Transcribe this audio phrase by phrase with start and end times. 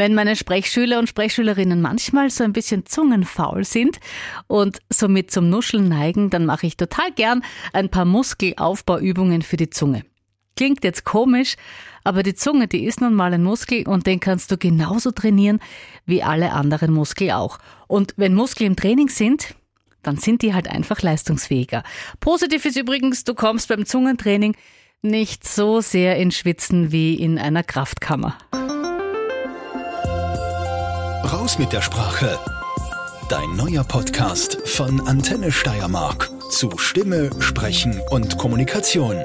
[0.00, 4.00] Wenn meine Sprechschüler und Sprechschülerinnen manchmal so ein bisschen zungenfaul sind
[4.46, 9.68] und somit zum Nuscheln neigen, dann mache ich total gern ein paar Muskelaufbauübungen für die
[9.68, 10.06] Zunge.
[10.56, 11.56] Klingt jetzt komisch,
[12.02, 15.60] aber die Zunge, die ist nun mal ein Muskel und den kannst du genauso trainieren
[16.06, 17.58] wie alle anderen Muskel auch.
[17.86, 19.54] Und wenn Muskel im Training sind,
[20.02, 21.82] dann sind die halt einfach leistungsfähiger.
[22.20, 24.56] Positiv ist übrigens, du kommst beim Zungentraining
[25.02, 28.38] nicht so sehr in Schwitzen wie in einer Kraftkammer.
[31.24, 32.38] Raus mit der Sprache.
[33.28, 39.16] Dein neuer Podcast von Antenne Steiermark zu Stimme, Sprechen und Kommunikation.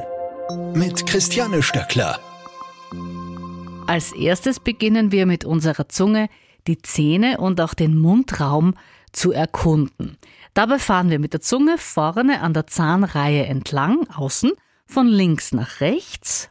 [0.73, 2.19] Mit Christiane Stöckler.
[3.87, 6.27] Als erstes beginnen wir mit unserer Zunge
[6.67, 8.73] die Zähne und auch den Mundraum
[9.13, 10.17] zu erkunden.
[10.53, 14.51] Dabei fahren wir mit der Zunge vorne an der Zahnreihe entlang, außen,
[14.85, 16.49] von links nach rechts.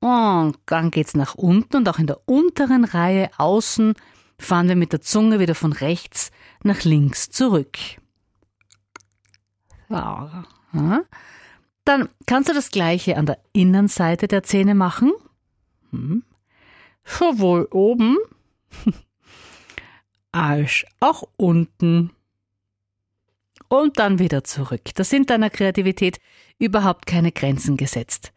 [0.00, 3.94] Und dann geht's nach unten und auch in der unteren Reihe außen
[4.38, 6.30] fahren wir mit der Zunge wieder von rechts
[6.62, 7.76] nach links zurück.
[11.84, 15.12] Dann kannst du das gleiche an der Innenseite der Zähne machen.
[15.90, 16.22] Hm.
[17.04, 18.18] Sowohl oben
[20.32, 22.10] als auch unten.
[23.68, 24.82] Und dann wieder zurück.
[24.94, 26.20] Da sind deiner Kreativität
[26.58, 28.32] überhaupt keine Grenzen gesetzt.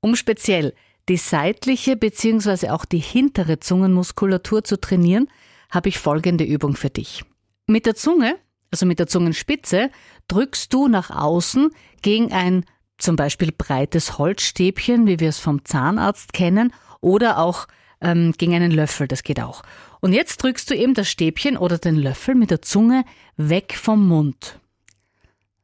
[0.00, 0.74] Um speziell
[1.08, 2.70] die seitliche bzw.
[2.70, 5.28] auch die hintere Zungenmuskulatur zu trainieren,
[5.70, 7.24] habe ich folgende Übung für dich.
[7.66, 8.36] Mit der Zunge,
[8.70, 9.90] also mit der Zungenspitze,
[10.28, 11.70] drückst du nach außen
[12.02, 12.64] gegen ein
[12.98, 17.68] zum Beispiel breites Holzstäbchen, wie wir es vom Zahnarzt kennen, oder auch
[18.00, 19.62] ähm, gegen einen Löffel, das geht auch.
[20.00, 23.04] Und jetzt drückst du eben das Stäbchen oder den Löffel mit der Zunge
[23.36, 24.58] weg vom Mund.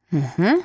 [0.09, 0.55] Mhm.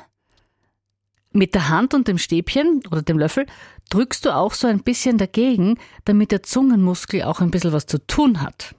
[1.33, 3.45] Mit der Hand und dem Stäbchen oder dem Löffel
[3.89, 8.05] drückst du auch so ein bisschen dagegen, damit der Zungenmuskel auch ein bisschen was zu
[8.05, 8.75] tun hat.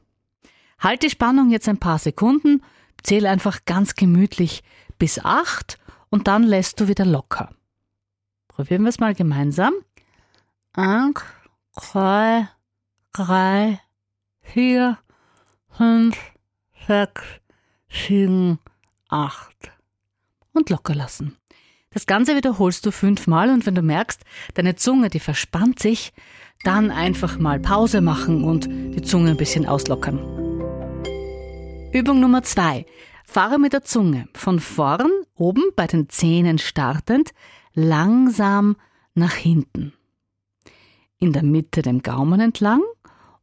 [0.78, 2.62] Halt die Spannung jetzt ein paar Sekunden,
[3.03, 4.62] zähl einfach ganz gemütlich
[4.99, 5.78] bis acht
[6.10, 7.50] und dann lässt du wieder locker.
[8.49, 9.72] Probieren wir es mal gemeinsam.
[10.75, 11.21] Eins,
[11.72, 12.48] zwei,
[13.12, 13.81] drei,
[14.41, 14.98] vier,
[15.71, 16.19] fünf,
[16.87, 17.22] sechs,
[17.88, 18.59] sieben,
[19.09, 19.72] acht.
[20.53, 21.37] Und locker lassen.
[21.92, 24.22] Das Ganze wiederholst du fünfmal und wenn du merkst,
[24.54, 26.12] deine Zunge, die verspannt sich,
[26.64, 30.19] dann einfach mal Pause machen und die Zunge ein bisschen auslockern.
[31.92, 32.86] Übung Nummer zwei.
[33.25, 37.30] Fahre mit der Zunge von vorn, oben bei den Zähnen startend,
[37.75, 38.76] langsam
[39.14, 39.92] nach hinten.
[41.19, 42.82] In der Mitte dem Gaumen entlang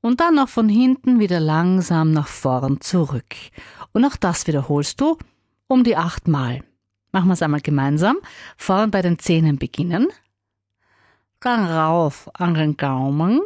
[0.01, 3.35] und dann noch von hinten wieder langsam nach vorn zurück.
[3.91, 5.17] Und auch das wiederholst du
[5.67, 6.61] um die acht Mal.
[7.11, 8.17] Machen wir es einmal gemeinsam.
[8.57, 10.07] Vorn bei den Zähnen beginnen.
[11.39, 13.41] Dann rauf an den Gaumen.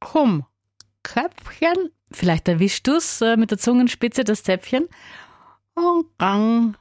[0.00, 0.44] Komm,
[1.02, 1.90] Köpfchen.
[2.10, 4.88] Vielleicht erwischst du es äh, mit der Zungenspitze, das Zäpfchen.
[5.74, 6.76] Und Gang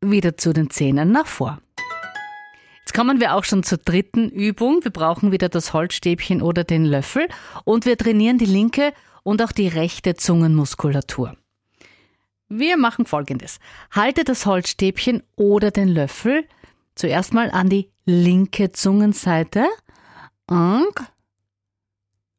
[0.00, 1.60] wieder zu den Zähnen nach vor.
[2.80, 4.82] Jetzt kommen wir auch schon zur dritten Übung.
[4.82, 7.28] Wir brauchen wieder das Holzstäbchen oder den Löffel
[7.64, 8.92] und wir trainieren die linke
[9.22, 11.36] und auch die rechte Zungenmuskulatur.
[12.54, 13.60] Wir machen folgendes.
[13.92, 16.46] Halte das Holzstäbchen oder den Löffel
[16.94, 19.66] zuerst mal an die linke Zungenseite
[20.46, 20.92] und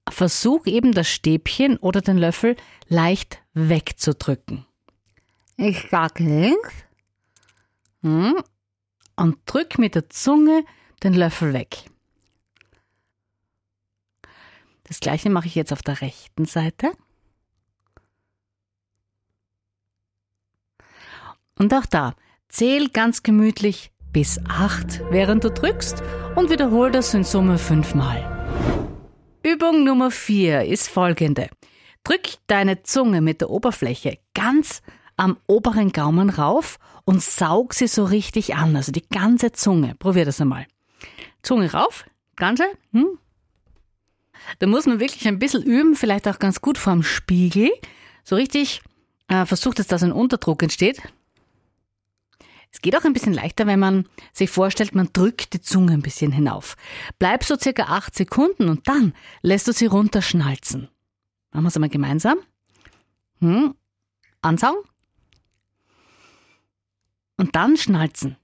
[0.08, 2.56] versuch eben das Stäbchen oder den Löffel
[2.88, 4.68] leicht wegzudrücken.
[5.58, 6.74] Ich sag links
[8.04, 8.36] hm,
[9.16, 10.64] und drück mit der Zunge
[11.02, 11.90] den Löffel weg.
[14.84, 16.92] Das gleiche mache ich jetzt auf der rechten Seite.
[21.58, 22.16] Und auch da,
[22.50, 26.04] zähl ganz gemütlich bis acht, während du drückst
[26.36, 28.30] und wiederhol das in Summe fünfmal.
[29.44, 31.50] Übung Nummer vier ist folgende.
[32.04, 34.82] Drück deine Zunge mit der Oberfläche ganz
[35.18, 39.96] am oberen Gaumen rauf und saug sie so richtig an, also die ganze Zunge.
[39.96, 40.66] Probier das einmal.
[41.42, 42.66] Zunge rauf, ganze.
[42.92, 43.18] Hm.
[44.60, 47.72] Da muss man wirklich ein bisschen üben, vielleicht auch ganz gut vorm Spiegel.
[48.24, 48.82] So richtig
[49.28, 51.02] äh, versucht es, dass ein Unterdruck entsteht.
[52.74, 56.02] Es geht auch ein bisschen leichter, wenn man sich vorstellt, man drückt die Zunge ein
[56.02, 56.76] bisschen hinauf.
[57.20, 60.90] Bleib so circa acht Sekunden und dann lässt du sie runterschnalzen.
[61.52, 62.40] Machen wir es einmal gemeinsam.
[63.40, 63.76] Hm.
[64.42, 64.82] Ansaugen.
[67.38, 68.38] Und dann schnalzen.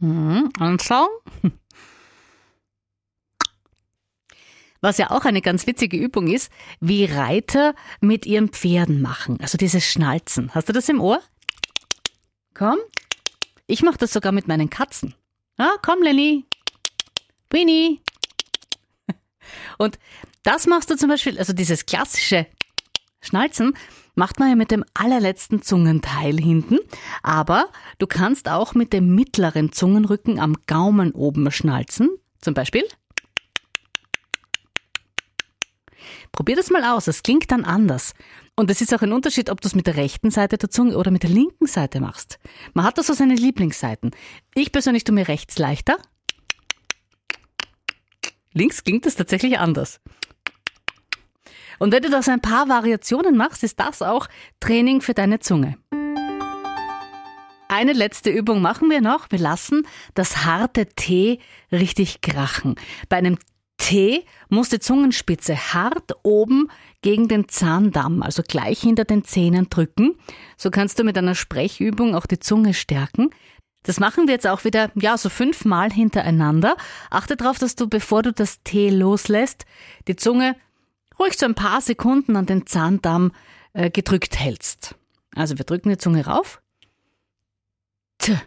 [0.00, 0.50] Hm.
[0.58, 1.16] Ansaugen.
[4.80, 9.40] Was ja auch eine ganz witzige Übung ist, wie Reiter mit ihren Pferden machen.
[9.40, 10.54] Also dieses Schnalzen.
[10.54, 11.20] Hast du das im Ohr?
[12.58, 12.78] Komm.
[13.68, 15.14] Ich mache das sogar mit meinen Katzen.
[15.58, 16.44] Ja, komm, Lenny.
[17.50, 18.00] Winnie.
[19.78, 19.98] Und
[20.42, 22.46] das machst du zum Beispiel, also dieses klassische
[23.20, 23.74] Schnalzen,
[24.16, 26.78] macht man ja mit dem allerletzten Zungenteil hinten,
[27.22, 27.68] aber
[27.98, 32.84] du kannst auch mit dem mittleren Zungenrücken am Gaumen oben schnalzen, zum Beispiel.
[36.32, 38.14] Probier das mal aus, es klingt dann anders.
[38.58, 40.96] Und es ist auch ein Unterschied, ob du es mit der rechten Seite der Zunge
[40.96, 42.40] oder mit der linken Seite machst.
[42.74, 44.10] Man hat da so seine Lieblingsseiten.
[44.52, 45.96] Ich persönlich tue mir rechts leichter.
[48.52, 50.00] Links klingt es tatsächlich anders.
[51.78, 54.26] Und wenn du das ein paar Variationen machst, ist das auch
[54.58, 55.78] Training für deine Zunge.
[57.68, 59.30] Eine letzte Übung machen wir noch.
[59.30, 61.38] Wir lassen das harte T
[61.70, 62.74] richtig krachen.
[63.08, 63.38] Bei einem
[63.88, 66.70] T muss die Zungenspitze hart oben
[67.00, 70.14] gegen den Zahndamm, also gleich hinter den Zähnen drücken.
[70.58, 73.30] So kannst du mit einer Sprechübung auch die Zunge stärken.
[73.84, 76.76] Das machen wir jetzt auch wieder, ja, so fünfmal hintereinander.
[77.08, 79.64] Achte darauf, dass du, bevor du das T loslässt,
[80.06, 80.54] die Zunge
[81.18, 83.32] ruhig so ein paar Sekunden an den Zahndamm
[83.72, 84.96] äh, gedrückt hältst.
[85.34, 86.60] Also wir drücken die Zunge rauf.
[88.18, 88.38] T.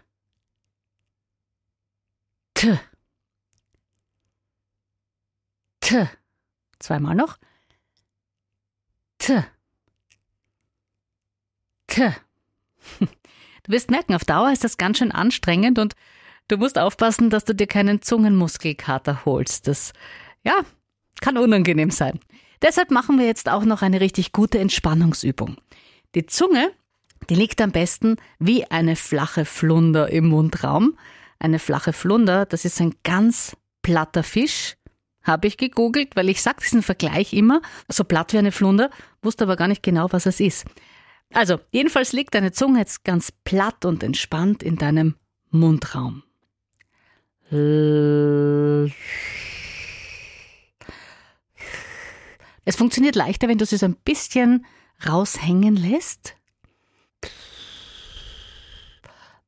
[2.53, 2.79] T.
[5.91, 6.07] T.
[6.79, 7.37] Zweimal noch.
[9.17, 9.43] T.
[11.87, 12.15] T.
[13.63, 15.95] Du wirst merken, auf Dauer ist das ganz schön anstrengend und
[16.47, 19.67] du musst aufpassen, dass du dir keinen Zungenmuskelkater holst.
[19.67, 19.91] Das,
[20.43, 20.61] ja,
[21.19, 22.21] kann unangenehm sein.
[22.61, 25.57] Deshalb machen wir jetzt auch noch eine richtig gute Entspannungsübung.
[26.15, 26.71] Die Zunge,
[27.29, 30.97] die liegt am besten wie eine flache Flunder im Mundraum.
[31.37, 34.77] Eine flache Flunder, das ist ein ganz platter Fisch.
[35.23, 38.89] Habe ich gegoogelt, weil ich sage diesen Vergleich immer, so platt wie eine Flunder,
[39.21, 40.65] wusste aber gar nicht genau, was es ist.
[41.33, 45.15] Also, jedenfalls liegt deine Zunge jetzt ganz platt und entspannt in deinem
[45.49, 46.23] Mundraum.
[52.63, 54.65] Es funktioniert leichter, wenn du sie so ein bisschen
[55.07, 56.35] raushängen lässt.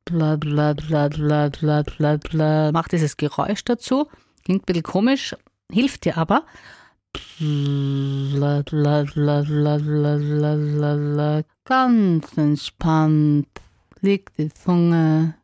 [0.05, 2.71] Bla bla bla bla bla bla bla.
[2.73, 4.09] Mach dieses Geräusch dazu.
[4.43, 5.35] Klingt ein bisschen komisch,
[5.73, 6.45] hilft dir aber.
[11.65, 13.47] Ganz entspannt
[14.01, 15.35] liegt die Zunge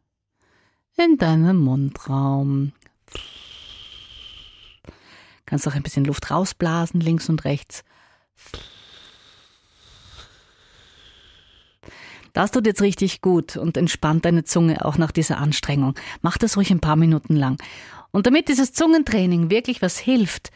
[0.97, 2.73] in deinem Mundraum.
[5.45, 7.83] Kannst auch ein bisschen Luft rausblasen, links und rechts.
[12.33, 15.95] Das tut jetzt richtig gut und entspannt deine Zunge auch nach dieser Anstrengung.
[16.21, 17.57] Mach das ruhig ein paar Minuten lang.
[18.11, 20.51] Und damit dieses Zungentraining wirklich was hilft,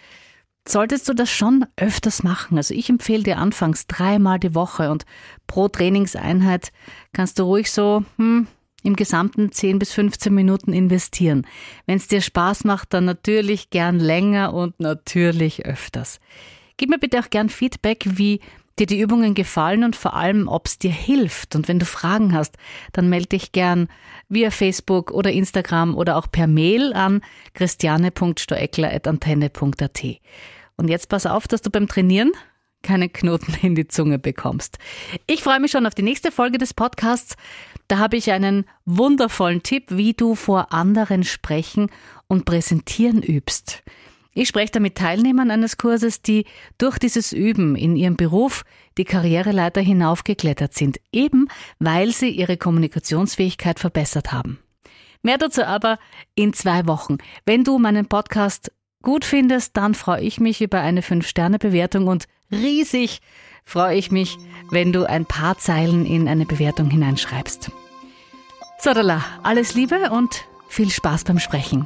[0.68, 2.58] solltest du das schon öfters machen.
[2.58, 5.06] Also ich empfehle dir anfangs dreimal die Woche und
[5.48, 6.72] pro Trainingseinheit
[7.12, 8.48] kannst du ruhig so hm,
[8.84, 11.46] im Gesamten 10 bis 15 Minuten investieren.
[11.86, 16.20] Wenn es dir Spaß macht, dann natürlich gern länger und natürlich öfters.
[16.78, 18.40] Gib mir bitte auch gern Feedback, wie
[18.80, 21.56] dir die Übungen gefallen und vor allem, ob es dir hilft.
[21.56, 22.56] Und wenn du Fragen hast,
[22.92, 23.88] dann melde dich gern
[24.30, 27.22] via Facebook oder Instagram oder auch per Mail an
[27.54, 30.04] christiane.stoeckler.antenne.at.
[30.76, 32.32] Und jetzt pass auf, dass du beim Trainieren
[32.82, 34.78] keine Knoten in die Zunge bekommst.
[35.28, 37.36] Ich freue mich schon auf die nächste Folge des Podcasts.
[37.88, 41.90] Da habe ich einen wundervollen Tipp, wie du vor anderen sprechen
[42.28, 43.84] und präsentieren übst.
[44.34, 46.46] Ich spreche da mit Teilnehmern eines Kurses, die
[46.78, 48.64] durch dieses Üben in ihrem Beruf
[48.98, 51.48] die Karriereleiter hinaufgeklettert sind, eben
[51.80, 54.60] weil sie ihre Kommunikationsfähigkeit verbessert haben.
[55.22, 56.00] Mehr dazu aber
[56.36, 57.18] in zwei Wochen.
[57.46, 58.72] Wenn du meinen Podcast
[59.04, 63.22] gut findest, dann freue ich mich über eine 5-Sterne-Bewertung und riesig
[63.64, 64.38] freue ich mich,
[64.72, 67.72] wenn du ein paar Zeilen in eine Bewertung hineinschreibst.
[68.80, 71.86] Sodala, alles Liebe und viel Spaß beim Sprechen.